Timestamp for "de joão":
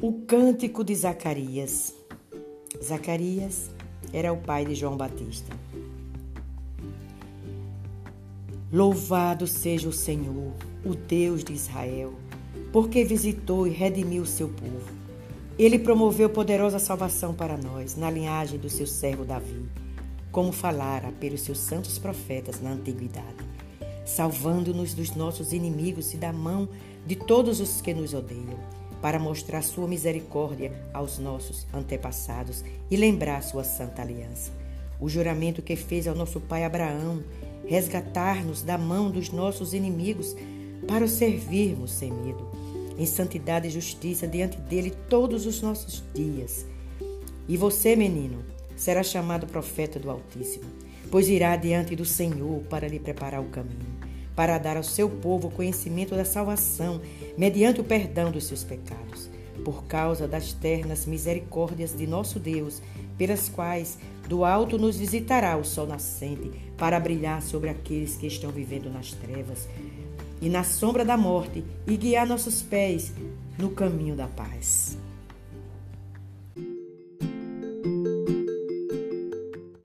4.64-4.96